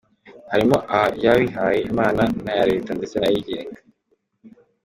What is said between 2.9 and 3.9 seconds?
ndetse nayigenga.